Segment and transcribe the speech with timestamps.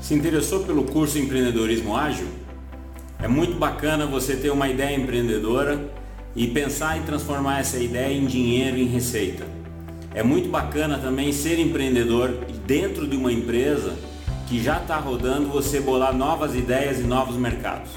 [0.00, 2.26] Se interessou pelo curso Empreendedorismo Ágil?
[3.22, 5.92] É muito bacana você ter uma ideia empreendedora
[6.34, 9.46] e pensar em transformar essa ideia em dinheiro, em receita.
[10.14, 12.30] É muito bacana também ser empreendedor
[12.66, 13.94] dentro de uma empresa
[14.48, 17.90] que já está rodando, você bolar novas ideias e novos mercados.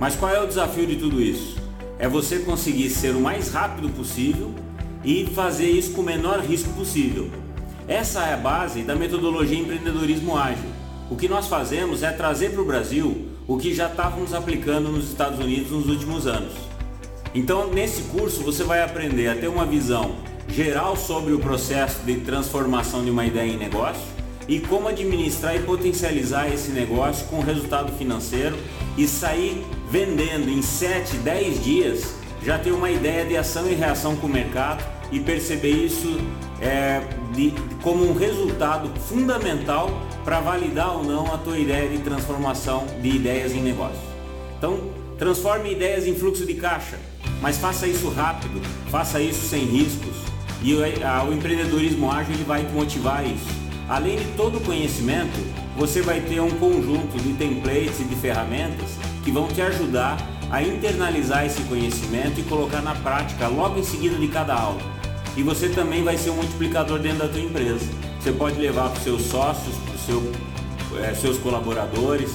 [0.00, 1.56] Mas qual é o desafio de tudo isso?
[1.98, 4.52] É você conseguir ser o mais rápido possível
[5.04, 7.30] e fazer isso com o menor risco possível.
[7.86, 10.80] Essa é a base da metodologia empreendedorismo ágil.
[11.10, 15.08] O que nós fazemos é trazer para o Brasil o que já estávamos aplicando nos
[15.08, 16.52] Estados Unidos nos últimos anos.
[17.34, 20.14] Então, nesse curso, você vai aprender a ter uma visão
[20.48, 24.02] geral sobre o processo de transformação de uma ideia em negócio
[24.46, 28.56] e como administrar e potencializar esse negócio com resultado financeiro
[28.96, 34.16] e sair vendendo em 7, 10 dias, já ter uma ideia de ação e reação
[34.16, 36.18] com o mercado e perceber isso
[36.60, 37.00] é,
[37.34, 39.90] de, como um resultado fundamental
[40.24, 44.00] para validar ou não a tua ideia de transformação de ideias em negócio.
[44.56, 44.78] Então,
[45.18, 46.98] transforme ideias em fluxo de caixa,
[47.40, 50.14] mas faça isso rápido, faça isso sem riscos.
[50.62, 53.69] E o, a, o empreendedorismo ágil ele vai te motivar a isso.
[53.90, 55.36] Além de todo o conhecimento,
[55.76, 58.88] você vai ter um conjunto de templates e de ferramentas
[59.24, 60.16] que vão te ajudar
[60.48, 64.80] a internalizar esse conhecimento e colocar na prática logo em seguida de cada aula.
[65.36, 67.84] E você também vai ser um multiplicador dentro da tua empresa.
[68.20, 70.32] Você pode levar para os seus sócios, para os seu,
[71.02, 72.30] é, seus colaboradores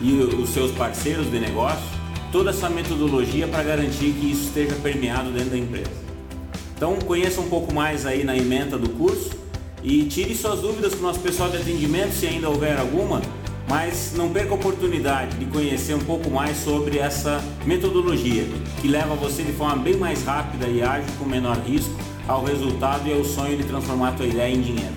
[0.00, 2.00] e os seus parceiros de negócio
[2.30, 5.90] toda essa metodologia para garantir que isso esteja permeado dentro da empresa.
[6.76, 9.40] Então conheça um pouco mais aí na ementa do curso
[9.82, 13.20] e tire suas dúvidas com o nosso pessoal de atendimento se ainda houver alguma
[13.70, 18.44] mas não perca a oportunidade de conhecer um pouco mais sobre essa metodologia
[18.80, 21.94] que leva você de forma bem mais rápida e ágil, com menor risco,
[22.26, 24.94] ao resultado e ao sonho de transformar a tua ideia em dinheiro.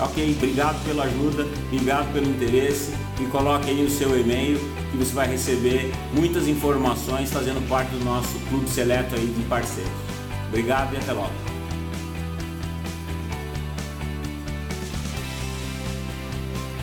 [0.00, 4.58] Ok, obrigado pela ajuda, obrigado pelo interesse e coloque aí o seu e-mail
[4.90, 9.92] que você vai receber muitas informações fazendo parte do nosso clube seleto aí de parceiros.
[10.48, 11.53] Obrigado e até logo.